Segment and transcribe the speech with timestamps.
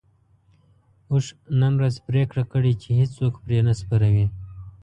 [1.11, 1.25] اوښ
[1.59, 4.25] نن ورځ پرېکړه کړې چې هيڅوک پرې نه سپروي.